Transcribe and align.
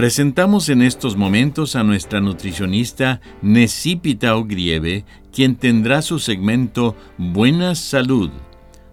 Presentamos 0.00 0.70
en 0.70 0.80
estos 0.80 1.14
momentos 1.14 1.76
a 1.76 1.84
nuestra 1.84 2.22
nutricionista 2.22 3.20
Necipita 3.42 4.34
Ogrieve, 4.34 5.04
quien 5.30 5.56
tendrá 5.56 6.00
su 6.00 6.18
segmento 6.18 6.96
Buena 7.18 7.74
Salud. 7.74 8.30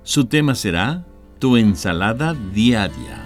Su 0.04 0.26
tema 0.26 0.54
será 0.54 1.06
Tu 1.40 1.56
ensalada 1.56 2.36
diaria. 2.54 3.24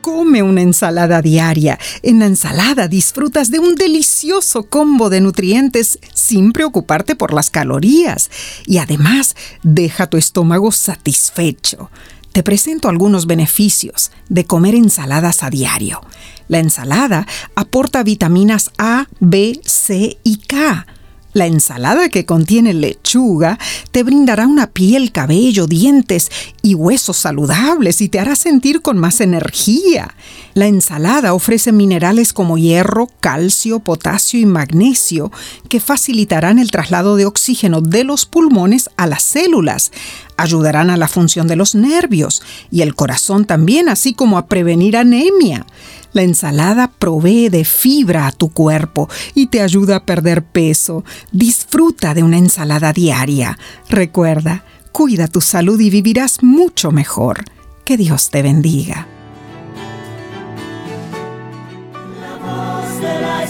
Come 0.00 0.44
una 0.44 0.60
ensalada 0.60 1.22
diaria. 1.22 1.76
En 2.04 2.20
la 2.20 2.26
ensalada 2.26 2.86
disfrutas 2.86 3.50
de 3.50 3.58
un 3.58 3.74
delicioso 3.74 4.62
combo 4.62 5.10
de 5.10 5.20
nutrientes 5.20 5.98
sin 6.14 6.52
preocuparte 6.52 7.16
por 7.16 7.34
las 7.34 7.50
calorías. 7.50 8.30
Y 8.64 8.78
además, 8.78 9.34
deja 9.64 10.06
tu 10.06 10.18
estómago 10.18 10.70
satisfecho 10.70 11.90
te 12.36 12.42
presento 12.42 12.90
algunos 12.90 13.24
beneficios 13.26 14.10
de 14.28 14.44
comer 14.44 14.74
ensaladas 14.74 15.42
a 15.42 15.48
diario. 15.48 16.02
La 16.48 16.58
ensalada 16.58 17.26
aporta 17.54 18.02
vitaminas 18.02 18.72
A, 18.76 19.06
B, 19.20 19.58
C 19.64 20.18
y 20.22 20.36
K. 20.40 20.86
La 21.32 21.46
ensalada 21.46 22.10
que 22.10 22.26
contiene 22.26 22.74
lechuga 22.74 23.58
te 23.90 24.02
brindará 24.02 24.46
una 24.46 24.66
piel, 24.66 25.12
cabello, 25.12 25.66
dientes 25.66 26.30
y 26.62 26.74
huesos 26.74 27.16
saludables 27.16 28.02
y 28.02 28.10
te 28.10 28.20
hará 28.20 28.36
sentir 28.36 28.82
con 28.82 28.98
más 28.98 29.22
energía. 29.22 30.14
La 30.52 30.66
ensalada 30.66 31.32
ofrece 31.32 31.72
minerales 31.72 32.34
como 32.34 32.58
hierro, 32.58 33.08
calcio, 33.20 33.80
potasio 33.80 34.40
y 34.40 34.46
magnesio 34.46 35.32
que 35.68 35.80
facilitarán 35.80 36.58
el 36.58 36.70
traslado 36.70 37.16
de 37.16 37.24
oxígeno 37.24 37.80
de 37.80 38.04
los 38.04 38.26
pulmones 38.26 38.90
a 38.96 39.06
las 39.06 39.22
células, 39.22 39.92
ayudarán 40.36 40.90
a 40.90 40.96
la 40.96 41.08
función 41.08 41.46
de 41.46 41.56
los 41.56 41.74
nervios 41.74 42.42
y 42.70 42.82
el 42.82 42.94
corazón 42.94 43.44
también, 43.44 43.88
así 43.88 44.14
como 44.14 44.38
a 44.38 44.46
prevenir 44.46 44.96
anemia. 44.96 45.66
La 46.12 46.22
ensalada 46.22 46.90
provee 46.98 47.48
de 47.50 47.64
fibra 47.64 48.26
a 48.26 48.32
tu 48.32 48.50
cuerpo 48.50 49.08
y 49.34 49.48
te 49.48 49.60
ayuda 49.60 49.96
a 49.96 50.04
perder 50.04 50.44
peso. 50.44 51.04
Disfruta 51.30 52.14
de 52.14 52.22
una 52.22 52.38
ensalada 52.38 52.92
diaria. 52.92 53.58
Recuerda, 53.90 54.64
cuida 54.92 55.28
tu 55.28 55.40
salud 55.42 55.78
y 55.78 55.90
vivirás 55.90 56.42
mucho 56.42 56.90
mejor. 56.90 57.44
Que 57.84 57.96
Dios 57.96 58.30
te 58.30 58.42
bendiga. 58.42 59.06
La 62.18 62.36
voz 62.38 63.00
de 63.00 63.20
la 63.20 63.46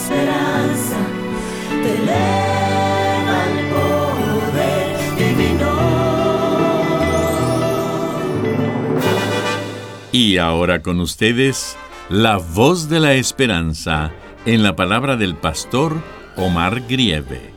Y 10.18 10.38
ahora 10.38 10.80
con 10.80 11.00
ustedes, 11.00 11.76
la 12.08 12.38
voz 12.38 12.88
de 12.88 13.00
la 13.00 13.12
esperanza 13.12 14.14
en 14.46 14.62
la 14.62 14.74
palabra 14.74 15.18
del 15.18 15.36
pastor 15.36 16.02
Omar 16.38 16.86
Grieve. 16.88 17.52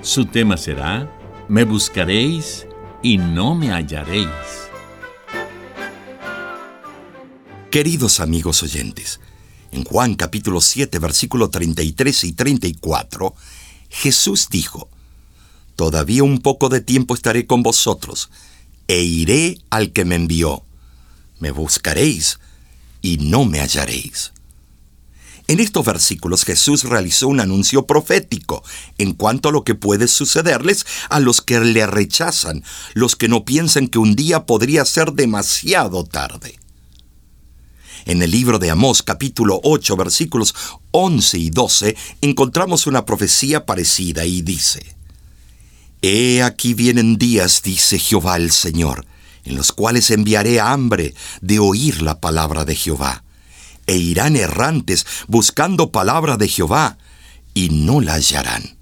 Su 0.00 0.24
tema 0.24 0.56
será, 0.56 1.14
Me 1.48 1.64
buscaréis 1.64 2.66
y 3.02 3.18
no 3.18 3.54
me 3.54 3.72
hallaréis. 3.72 4.26
Queridos 7.70 8.20
amigos 8.20 8.62
oyentes, 8.62 9.20
en 9.70 9.84
Juan 9.84 10.14
capítulo 10.14 10.62
7 10.62 10.98
versículo 11.00 11.50
33 11.50 12.24
y 12.24 12.32
34, 12.32 13.34
Jesús 13.90 14.48
dijo, 14.50 14.88
Todavía 15.76 16.22
un 16.22 16.40
poco 16.40 16.70
de 16.70 16.80
tiempo 16.80 17.12
estaré 17.12 17.46
con 17.46 17.62
vosotros, 17.62 18.30
e 18.86 19.02
iré 19.02 19.58
al 19.68 19.92
que 19.92 20.06
me 20.06 20.14
envió 20.14 20.64
me 21.38 21.50
buscaréis 21.50 22.38
y 23.02 23.18
no 23.18 23.44
me 23.44 23.60
hallaréis. 23.60 24.32
En 25.48 25.60
estos 25.60 25.84
versículos 25.86 26.44
Jesús 26.44 26.84
realizó 26.84 27.26
un 27.26 27.40
anuncio 27.40 27.86
profético 27.86 28.62
en 28.98 29.14
cuanto 29.14 29.48
a 29.48 29.52
lo 29.52 29.64
que 29.64 29.74
puede 29.74 30.06
sucederles 30.06 30.84
a 31.08 31.20
los 31.20 31.40
que 31.40 31.58
le 31.58 31.86
rechazan, 31.86 32.62
los 32.92 33.16
que 33.16 33.28
no 33.28 33.46
piensan 33.46 33.88
que 33.88 33.98
un 33.98 34.14
día 34.14 34.44
podría 34.44 34.84
ser 34.84 35.12
demasiado 35.12 36.04
tarde. 36.04 36.58
En 38.04 38.22
el 38.22 38.30
libro 38.30 38.58
de 38.58 38.70
Amós 38.70 39.02
capítulo 39.02 39.58
8 39.64 39.96
versículos 39.96 40.54
11 40.90 41.38
y 41.38 41.50
12 41.50 41.96
encontramos 42.20 42.86
una 42.86 43.06
profecía 43.06 43.64
parecida 43.64 44.26
y 44.26 44.42
dice, 44.42 44.98
He 46.02 46.42
aquí 46.42 46.74
vienen 46.74 47.16
días, 47.16 47.62
dice 47.62 47.98
Jehová 47.98 48.36
el 48.36 48.52
Señor, 48.52 49.06
en 49.44 49.56
los 49.56 49.72
cuales 49.72 50.10
enviaré 50.10 50.60
hambre 50.60 51.14
de 51.40 51.58
oír 51.58 52.02
la 52.02 52.20
palabra 52.20 52.64
de 52.64 52.74
Jehová, 52.74 53.24
e 53.86 53.96
irán 53.96 54.36
errantes 54.36 55.06
buscando 55.26 55.90
palabra 55.90 56.36
de 56.36 56.48
Jehová, 56.48 56.98
y 57.54 57.70
no 57.70 58.00
la 58.00 58.14
hallarán. 58.14 58.76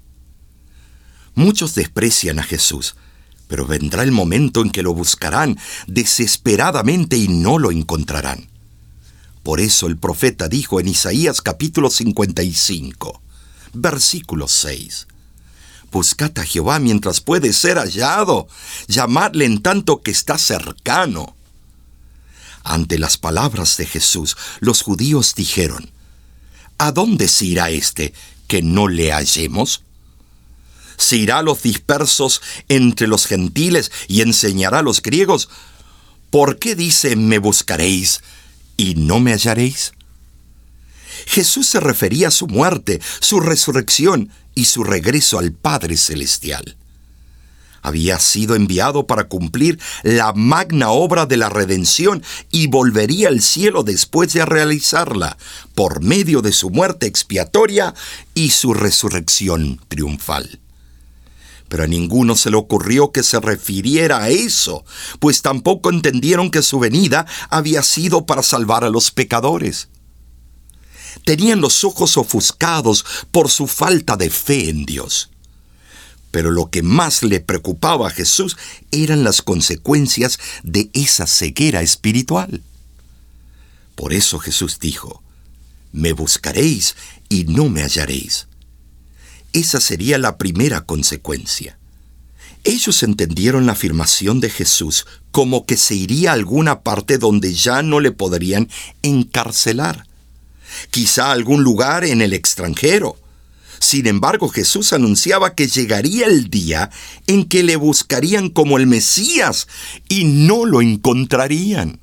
Muchos 1.35 1.75
desprecian 1.75 2.39
a 2.39 2.43
Jesús, 2.43 2.95
pero 3.47 3.65
vendrá 3.65 4.03
el 4.03 4.11
momento 4.11 4.61
en 4.61 4.71
que 4.71 4.83
lo 4.83 4.93
buscarán 4.93 5.57
desesperadamente 5.87 7.17
y 7.17 7.27
no 7.27 7.59
lo 7.59 7.71
encontrarán. 7.71 8.49
Por 9.43 9.61
eso 9.61 9.87
el 9.87 9.97
profeta 9.97 10.49
dijo 10.49 10.79
en 10.79 10.89
Isaías 10.89 11.41
capítulo 11.41 11.89
55, 11.89 13.21
versículo 13.73 14.47
6, 14.47 15.07
Buscad 15.91 16.37
a 16.39 16.43
Jehová 16.43 16.79
mientras 16.79 17.21
puede 17.21 17.53
ser 17.53 17.77
hallado, 17.77 18.47
llamadle 18.87 19.45
en 19.45 19.61
tanto 19.61 20.01
que 20.01 20.11
está 20.11 20.37
cercano. 20.37 21.35
Ante 22.63 22.99
las 22.99 23.17
palabras 23.17 23.77
de 23.77 23.85
Jesús, 23.85 24.35
los 24.59 24.81
judíos 24.81 25.35
dijeron, 25.35 25.89
¿A 26.77 26.91
dónde 26.91 27.27
se 27.27 27.45
irá 27.45 27.69
éste 27.69 28.13
que 28.47 28.61
no 28.61 28.87
le 28.87 29.11
hallemos? 29.11 29.83
¿Se 30.97 31.15
irá 31.15 31.39
a 31.39 31.43
los 31.43 31.63
dispersos 31.63 32.41
entre 32.67 33.07
los 33.07 33.25
gentiles 33.25 33.91
y 34.07 34.21
enseñará 34.21 34.79
a 34.79 34.83
los 34.83 35.01
griegos? 35.01 35.49
¿Por 36.29 36.59
qué 36.59 36.75
dice 36.75 37.15
me 37.15 37.37
buscaréis 37.37 38.21
y 38.75 38.95
no 38.95 39.19
me 39.19 39.31
hallaréis? 39.31 39.93
Jesús 41.27 41.67
se 41.67 41.81
refería 41.81 42.29
a 42.29 42.31
su 42.31 42.47
muerte, 42.47 43.01
su 43.19 43.41
resurrección 43.41 44.31
y 44.55 44.65
su 44.65 44.85
regreso 44.85 45.37
al 45.37 45.51
Padre 45.51 45.97
Celestial. 45.97 46.77
Había 47.81 48.17
sido 48.19 48.55
enviado 48.55 49.07
para 49.07 49.25
cumplir 49.25 49.77
la 50.03 50.31
magna 50.31 50.89
obra 50.89 51.25
de 51.25 51.35
la 51.35 51.49
redención 51.49 52.23
y 52.49 52.67
volvería 52.67 53.27
al 53.27 53.41
cielo 53.41 53.83
después 53.83 54.33
de 54.33 54.45
realizarla 54.45 55.37
por 55.75 56.01
medio 56.01 56.41
de 56.41 56.53
su 56.53 56.69
muerte 56.69 57.07
expiatoria 57.07 57.93
y 58.33 58.51
su 58.51 58.73
resurrección 58.73 59.81
triunfal. 59.89 60.59
Pero 61.67 61.83
a 61.83 61.87
ninguno 61.87 62.37
se 62.37 62.51
le 62.51 62.55
ocurrió 62.55 63.11
que 63.11 63.23
se 63.23 63.41
refiriera 63.41 64.23
a 64.23 64.29
eso, 64.29 64.85
pues 65.19 65.41
tampoco 65.41 65.89
entendieron 65.89 66.51
que 66.51 66.61
su 66.61 66.79
venida 66.79 67.25
había 67.49 67.83
sido 67.83 68.25
para 68.25 68.43
salvar 68.43 68.85
a 68.85 68.89
los 68.89 69.11
pecadores. 69.11 69.89
Tenían 71.27 71.59
los 71.59 71.83
ojos 71.83 72.15
ofuscados 72.15 73.03
por 73.31 73.49
su 73.49 73.67
falta 73.67 74.15
de 74.15 74.29
fe 74.29 74.69
en 74.69 74.85
Dios. 74.85 75.29
Pero 76.31 76.51
lo 76.51 76.69
que 76.69 76.83
más 76.83 77.21
le 77.21 77.41
preocupaba 77.41 78.07
a 78.07 78.11
Jesús 78.11 78.55
eran 78.91 79.25
las 79.25 79.41
consecuencias 79.41 80.39
de 80.63 80.89
esa 80.93 81.27
ceguera 81.27 81.81
espiritual. 81.81 82.63
Por 83.95 84.13
eso 84.13 84.39
Jesús 84.39 84.79
dijo, 84.79 85.21
Me 85.91 86.13
buscaréis 86.13 86.95
y 87.27 87.43
no 87.43 87.67
me 87.67 87.81
hallaréis. 87.81 88.47
Esa 89.51 89.81
sería 89.81 90.17
la 90.17 90.37
primera 90.37 90.85
consecuencia. 90.85 91.77
Ellos 92.63 93.03
entendieron 93.03 93.65
la 93.65 93.73
afirmación 93.73 94.39
de 94.39 94.49
Jesús 94.49 95.05
como 95.31 95.65
que 95.65 95.75
se 95.75 95.93
iría 95.93 96.29
a 96.29 96.35
alguna 96.35 96.83
parte 96.83 97.17
donde 97.17 97.53
ya 97.53 97.81
no 97.83 97.99
le 97.99 98.13
podrían 98.13 98.69
encarcelar, 99.01 100.06
quizá 100.91 101.31
algún 101.31 101.63
lugar 101.63 102.03
en 102.03 102.21
el 102.21 102.33
extranjero. 102.33 103.17
Sin 103.79 104.07
embargo, 104.07 104.49
Jesús 104.49 104.93
anunciaba 104.93 105.53
que 105.53 105.67
llegaría 105.67 106.25
el 106.25 106.49
día 106.49 106.89
en 107.27 107.45
que 107.45 107.63
le 107.63 107.75
buscarían 107.75 108.49
como 108.49 108.77
el 108.77 108.87
Mesías 108.87 109.67
y 110.09 110.23
no 110.25 110.65
lo 110.65 110.81
encontrarían. 110.81 111.99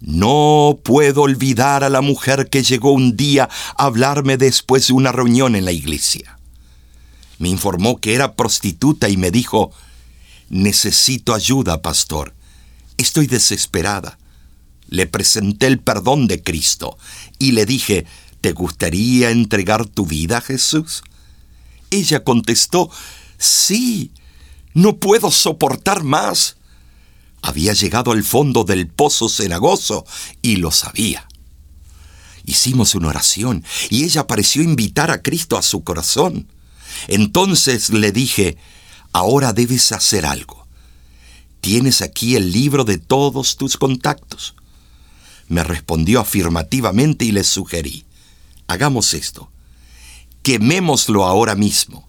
No 0.00 0.78
puedo 0.82 1.22
olvidar 1.22 1.84
a 1.84 1.90
la 1.90 2.00
mujer 2.00 2.48
que 2.48 2.62
llegó 2.62 2.92
un 2.92 3.16
día 3.16 3.48
a 3.76 3.84
hablarme 3.84 4.36
después 4.38 4.88
de 4.88 4.94
una 4.94 5.12
reunión 5.12 5.54
en 5.54 5.66
la 5.66 5.72
iglesia. 5.72 6.38
Me 7.38 7.48
informó 7.48 8.00
que 8.00 8.14
era 8.14 8.34
prostituta 8.34 9.08
y 9.08 9.16
me 9.16 9.30
dijo, 9.30 9.72
necesito 10.48 11.34
ayuda, 11.34 11.82
pastor. 11.82 12.34
Estoy 12.96 13.26
desesperada. 13.26 14.18
Le 14.90 15.06
presenté 15.06 15.66
el 15.66 15.78
perdón 15.78 16.26
de 16.26 16.42
Cristo 16.42 16.98
y 17.38 17.52
le 17.52 17.64
dije, 17.64 18.06
¿te 18.40 18.52
gustaría 18.52 19.30
entregar 19.30 19.86
tu 19.86 20.04
vida 20.04 20.38
a 20.38 20.40
Jesús? 20.42 21.02
Ella 21.90 22.22
contestó, 22.22 22.90
sí, 23.38 24.10
no 24.74 24.96
puedo 24.96 25.30
soportar 25.30 26.04
más. 26.04 26.56
Había 27.42 27.72
llegado 27.72 28.12
al 28.12 28.22
fondo 28.22 28.64
del 28.64 28.88
pozo 28.88 29.28
cenagoso 29.28 30.04
y 30.42 30.56
lo 30.56 30.70
sabía. 30.70 31.26
Hicimos 32.44 32.94
una 32.94 33.08
oración 33.08 33.64
y 33.90 34.04
ella 34.04 34.26
pareció 34.26 34.62
invitar 34.62 35.10
a 35.10 35.22
Cristo 35.22 35.56
a 35.56 35.62
su 35.62 35.82
corazón. 35.84 36.48
Entonces 37.08 37.90
le 37.90 38.12
dije, 38.12 38.56
ahora 39.12 39.52
debes 39.52 39.92
hacer 39.92 40.26
algo. 40.26 40.66
Tienes 41.60 42.02
aquí 42.02 42.36
el 42.36 42.52
libro 42.52 42.84
de 42.84 42.98
todos 42.98 43.56
tus 43.56 43.76
contactos. 43.76 44.54
Me 45.50 45.64
respondió 45.64 46.20
afirmativamente 46.20 47.24
y 47.24 47.32
le 47.32 47.42
sugerí, 47.42 48.04
hagamos 48.68 49.14
esto, 49.14 49.50
quemémoslo 50.44 51.26
ahora 51.26 51.56
mismo. 51.56 52.08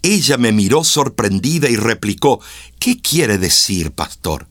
Ella 0.00 0.38
me 0.38 0.52
miró 0.52 0.84
sorprendida 0.84 1.68
y 1.68 1.74
replicó, 1.74 2.40
¿qué 2.78 3.00
quiere 3.00 3.36
decir, 3.36 3.90
pastor? 3.90 4.46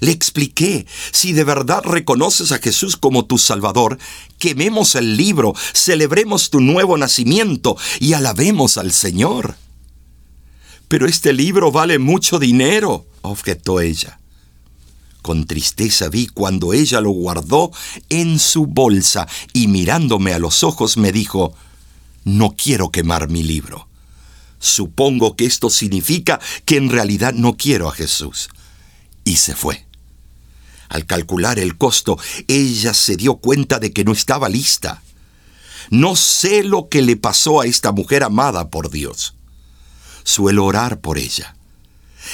Le 0.00 0.10
expliqué, 0.10 0.84
si 1.12 1.32
de 1.32 1.44
verdad 1.44 1.84
reconoces 1.84 2.50
a 2.50 2.58
Jesús 2.58 2.96
como 2.96 3.24
tu 3.24 3.38
Salvador, 3.38 3.98
quememos 4.40 4.96
el 4.96 5.16
libro, 5.16 5.54
celebremos 5.74 6.50
tu 6.50 6.58
nuevo 6.58 6.98
nacimiento 6.98 7.76
y 8.00 8.14
alabemos 8.14 8.78
al 8.78 8.90
Señor. 8.90 9.54
Pero 10.88 11.06
este 11.06 11.32
libro 11.32 11.70
vale 11.70 12.00
mucho 12.00 12.40
dinero, 12.40 13.06
objetó 13.22 13.80
ella. 13.80 14.18
Con 15.26 15.44
tristeza 15.44 16.08
vi 16.08 16.28
cuando 16.28 16.72
ella 16.72 17.00
lo 17.00 17.10
guardó 17.10 17.72
en 18.10 18.38
su 18.38 18.66
bolsa 18.66 19.26
y 19.52 19.66
mirándome 19.66 20.32
a 20.32 20.38
los 20.38 20.62
ojos 20.62 20.96
me 20.96 21.10
dijo, 21.10 21.52
no 22.22 22.54
quiero 22.56 22.92
quemar 22.92 23.28
mi 23.28 23.42
libro. 23.42 23.88
Supongo 24.60 25.34
que 25.34 25.44
esto 25.44 25.68
significa 25.68 26.38
que 26.64 26.76
en 26.76 26.90
realidad 26.90 27.32
no 27.32 27.56
quiero 27.56 27.88
a 27.88 27.92
Jesús 27.92 28.50
y 29.24 29.38
se 29.38 29.56
fue. 29.56 29.84
Al 30.88 31.06
calcular 31.06 31.58
el 31.58 31.76
costo, 31.76 32.20
ella 32.46 32.94
se 32.94 33.16
dio 33.16 33.38
cuenta 33.38 33.80
de 33.80 33.92
que 33.92 34.04
no 34.04 34.12
estaba 34.12 34.48
lista. 34.48 35.02
No 35.90 36.14
sé 36.14 36.62
lo 36.62 36.88
que 36.88 37.02
le 37.02 37.16
pasó 37.16 37.62
a 37.62 37.66
esta 37.66 37.90
mujer 37.90 38.22
amada 38.22 38.70
por 38.70 38.92
Dios. 38.92 39.34
Suelo 40.22 40.64
orar 40.66 41.00
por 41.00 41.18
ella. 41.18 41.55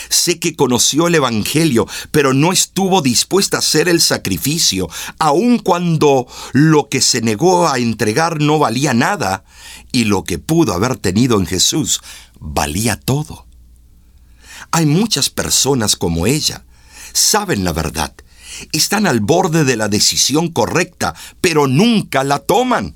Sé 0.08 0.38
que 0.38 0.56
conoció 0.56 1.06
el 1.06 1.14
Evangelio, 1.14 1.86
pero 2.10 2.34
no 2.34 2.52
estuvo 2.52 3.02
dispuesta 3.02 3.58
a 3.58 3.60
hacer 3.60 3.88
el 3.88 4.00
sacrificio, 4.00 4.88
aun 5.18 5.58
cuando 5.58 6.26
lo 6.52 6.88
que 6.88 7.00
se 7.00 7.20
negó 7.20 7.68
a 7.68 7.78
entregar 7.78 8.40
no 8.40 8.58
valía 8.58 8.94
nada 8.94 9.44
y 9.92 10.04
lo 10.04 10.24
que 10.24 10.38
pudo 10.38 10.74
haber 10.74 10.96
tenido 10.96 11.38
en 11.38 11.46
Jesús 11.46 12.00
valía 12.38 12.98
todo. 12.98 13.46
Hay 14.70 14.86
muchas 14.86 15.30
personas 15.30 15.96
como 15.96 16.26
ella 16.26 16.64
saben 17.12 17.64
la 17.64 17.72
verdad, 17.72 18.14
están 18.72 19.06
al 19.06 19.20
borde 19.20 19.64
de 19.64 19.76
la 19.76 19.88
decisión 19.88 20.48
correcta, 20.48 21.14
pero 21.40 21.66
nunca 21.66 22.24
la 22.24 22.38
toman. 22.38 22.94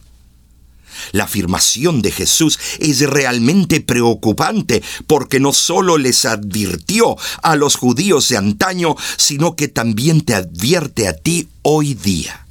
La 1.13 1.25
afirmación 1.25 2.03
de 2.03 2.13
Jesús 2.13 2.59
es 2.79 3.01
realmente 3.01 3.81
preocupante 3.81 4.83
porque 5.07 5.41
no 5.41 5.53
solo 5.53 5.99
les 5.99 6.25
advirtió 6.25 7.17
a 7.43 7.57
los 7.57 7.77
judíos 7.77 8.29
de 8.29 8.37
antaño, 8.37 8.97
sino 9.17 9.57
que 9.57 9.69
también 9.69 10.21
te 10.21 10.35
advierte 10.35 11.09
a 11.09 11.17
ti 11.17 11.49
hoy 11.63 11.95
día. 11.95 12.47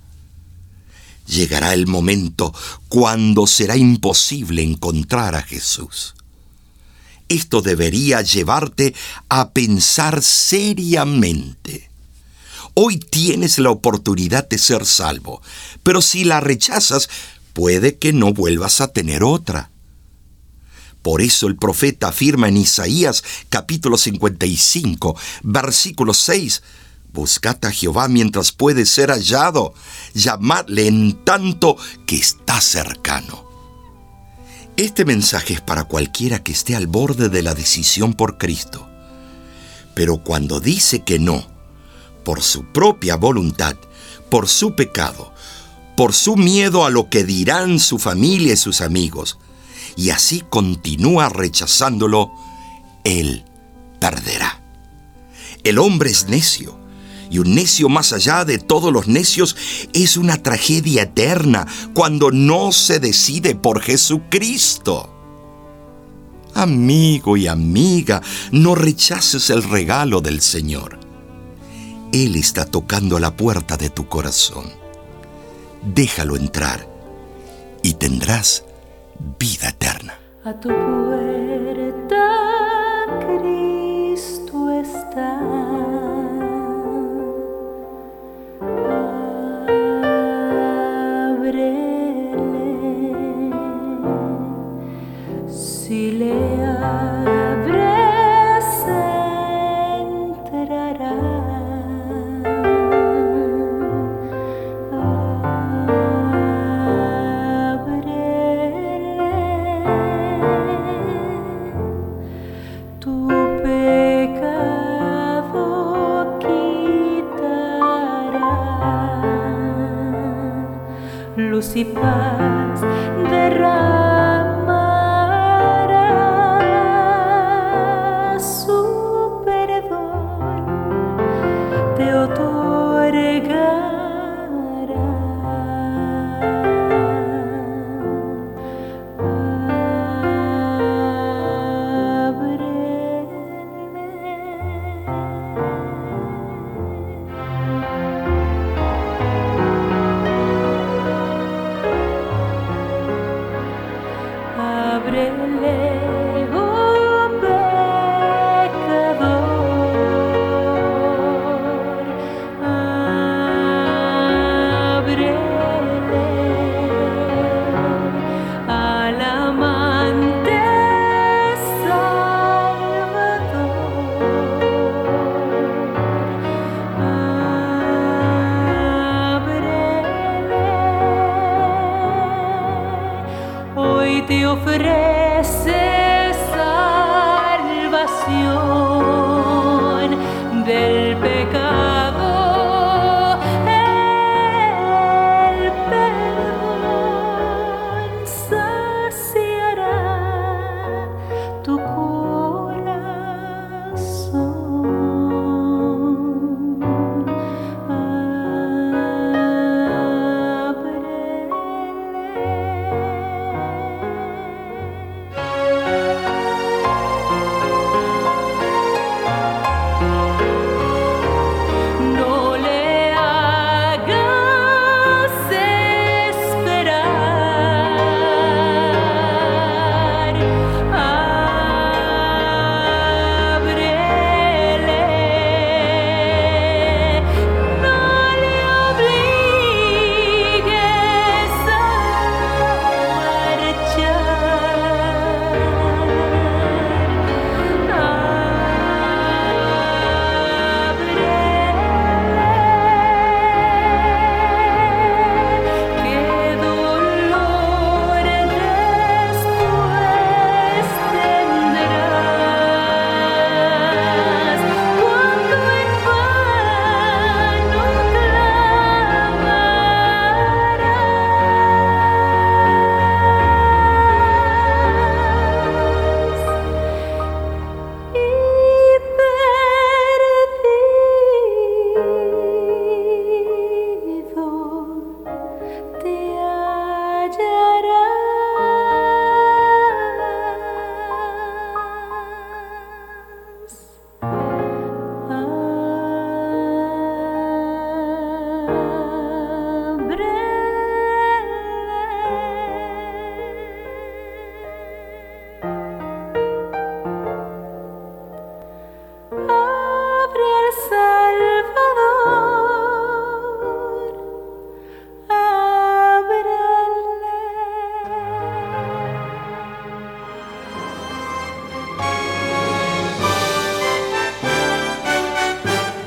Llegará 1.27 1.73
el 1.73 1.87
momento 1.87 2.53
cuando 2.87 3.47
será 3.47 3.77
imposible 3.77 4.61
encontrar 4.61 5.35
a 5.35 5.41
Jesús. 5.41 6.13
Esto 7.27 7.61
debería 7.61 8.21
llevarte 8.21 8.93
a 9.29 9.49
pensar 9.49 10.21
seriamente. 10.21 11.89
Hoy 12.75 12.97
tienes 12.97 13.57
la 13.57 13.71
oportunidad 13.71 14.47
de 14.47 14.57
ser 14.57 14.85
salvo, 14.85 15.41
pero 15.81 16.01
si 16.01 16.25
la 16.25 16.41
rechazas, 16.41 17.09
puede 17.55 17.95
que 17.97 18.11
no 18.11 18.33
vuelvas 18.33 18.81
a 18.81 18.89
tener 18.89 19.23
otra. 19.23 19.71
Por 21.01 21.21
eso 21.21 21.47
el 21.47 21.55
profeta 21.55 22.09
afirma 22.09 22.49
en 22.49 22.57
Isaías 22.57 23.23
capítulo 23.47 23.97
55, 23.97 25.15
versículo 25.43 26.13
6, 26.13 26.61
Buscad 27.13 27.63
a 27.63 27.71
Jehová 27.71 28.09
mientras 28.09 28.51
puede 28.51 28.85
ser 28.85 29.09
hallado, 29.09 29.73
llamadle 30.13 30.87
en 30.87 31.23
tanto 31.23 31.77
que 32.05 32.17
está 32.17 32.59
cercano. 32.59 33.45
Este 34.75 35.05
mensaje 35.05 35.53
es 35.53 35.61
para 35.61 35.85
cualquiera 35.85 36.43
que 36.43 36.51
esté 36.51 36.75
al 36.75 36.87
borde 36.87 37.29
de 37.29 37.41
la 37.41 37.53
decisión 37.53 38.15
por 38.15 38.37
Cristo. 38.37 38.85
Pero 39.93 40.17
cuando 40.17 40.59
dice 40.59 41.03
que 41.03 41.19
no, 41.19 41.47
por 42.25 42.41
su 42.41 42.65
propia 42.73 43.15
voluntad, 43.15 43.77
por 44.29 44.49
su 44.49 44.75
pecado, 44.75 45.34
por 45.95 46.13
su 46.13 46.35
miedo 46.35 46.85
a 46.85 46.89
lo 46.89 47.09
que 47.09 47.23
dirán 47.23 47.79
su 47.79 47.99
familia 47.99 48.53
y 48.53 48.57
sus 48.57 48.81
amigos, 48.81 49.37
y 49.95 50.09
así 50.09 50.43
continúa 50.49 51.29
rechazándolo, 51.29 52.31
él 53.03 53.45
perderá. 53.99 54.61
El 55.63 55.79
hombre 55.79 56.11
es 56.11 56.27
necio 56.27 56.77
y 57.29 57.39
un 57.39 57.55
necio 57.55 57.89
más 57.89 58.13
allá 58.13 58.45
de 58.45 58.59
todos 58.59 58.93
los 58.93 59.07
necios 59.07 59.55
es 59.93 60.17
una 60.17 60.37
tragedia 60.37 61.03
eterna 61.03 61.65
cuando 61.93 62.31
no 62.31 62.71
se 62.71 62.99
decide 62.99 63.55
por 63.55 63.81
Jesucristo. 63.81 65.11
Amigo 66.53 67.35
y 67.35 67.47
amiga, 67.47 68.21
no 68.51 68.75
rechaces 68.75 69.49
el 69.49 69.63
regalo 69.63 70.21
del 70.21 70.41
Señor. 70.41 70.99
Él 72.13 72.35
está 72.35 72.65
tocando 72.65 73.19
la 73.19 73.35
puerta 73.35 73.75
de 73.75 73.89
tu 73.89 74.07
corazón. 74.07 74.84
Déjalo 75.85 76.35
entrar 76.35 76.87
y 77.83 77.93
tendrás 77.93 78.63
vida 79.39 79.69
eterna. 79.69 80.17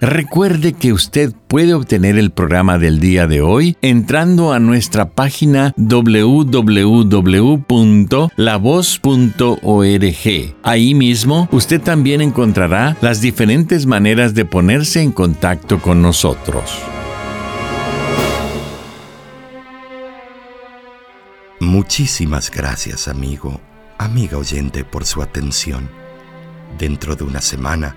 Recuerde 0.00 0.74
que 0.74 0.92
usted 0.92 1.32
puede 1.48 1.72
obtener 1.72 2.18
el 2.18 2.30
programa 2.30 2.78
del 2.78 3.00
día 3.00 3.26
de 3.26 3.40
hoy 3.40 3.78
entrando 3.80 4.52
a 4.52 4.58
nuestra 4.58 5.08
página 5.10 5.72
www.lavoz.org. 5.76 6.56
Ahí 10.62 10.94
mismo 10.94 11.48
usted 11.50 11.80
también 11.80 12.20
encontrará 12.20 12.96
las 13.00 13.22
diferentes 13.22 13.86
maneras 13.86 14.34
de 14.34 14.44
ponerse 14.44 15.00
en 15.00 15.12
contacto 15.12 15.80
con 15.80 16.02
nosotros. 16.02 16.78
Muchísimas 21.58 22.50
gracias 22.50 23.08
amigo, 23.08 23.62
amiga 23.96 24.36
oyente 24.36 24.84
por 24.84 25.06
su 25.06 25.22
atención. 25.22 25.88
Dentro 26.78 27.16
de 27.16 27.24
una 27.24 27.40
semana, 27.40 27.96